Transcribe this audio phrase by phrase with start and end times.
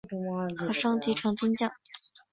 [0.57, 1.71] 可升级成金将。